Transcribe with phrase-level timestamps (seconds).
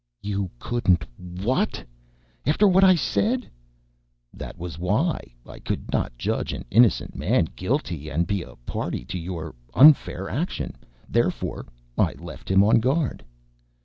[0.23, 1.05] "You couldn't
[1.43, 1.83] WHAT?
[2.47, 3.47] After what I said"
[4.33, 5.21] "That was why.
[5.45, 10.27] I could not judge an innocent man guilty and be a party to your unfair
[10.27, 10.75] action.
[11.07, 11.67] Therefore,
[11.99, 13.23] I left him on guard."